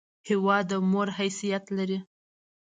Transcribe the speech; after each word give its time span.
هېواد 0.29 0.63
د 0.69 0.73
مور 0.91 1.07
حیثیت 1.17 1.63
لري! 1.77 1.99